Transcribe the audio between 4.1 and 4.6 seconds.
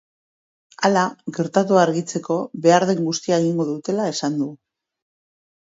esan du.